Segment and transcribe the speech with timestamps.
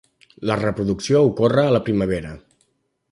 [0.49, 2.33] La reproducció ocorre a la primavera.